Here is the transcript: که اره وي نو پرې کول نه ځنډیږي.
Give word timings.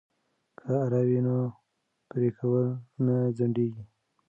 که 0.59 0.69
اره 0.83 1.01
وي 1.07 1.19
نو 1.25 1.37
پرې 2.09 2.29
کول 2.37 2.67
نه 3.05 3.15
ځنډیږي. 3.37 3.83